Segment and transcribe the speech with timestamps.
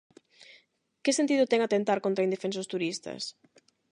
[1.03, 3.21] Que sentido ten atentar contra indefensos turistas?